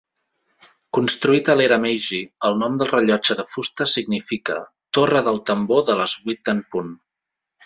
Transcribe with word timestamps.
Construït 0.97 1.51
a 1.53 1.55
l'era 1.59 1.77
Meiji, 1.83 2.21
el 2.49 2.57
nom 2.61 2.79
del 2.79 2.89
rellotge 2.93 3.37
de 3.43 3.45
fusta 3.51 3.87
significa 3.93 4.57
"torre 4.99 5.23
del 5.29 5.39
tambor 5.51 5.87
de 5.93 5.99
les 6.01 6.17
vuit 6.25 6.53
en 6.57 6.65
punt". 6.75 6.91